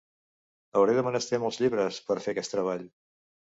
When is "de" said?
1.01-1.03